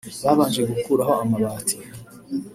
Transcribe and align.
babanje 0.25 0.61
gukuraho 0.69 1.13
amabati 1.25 1.75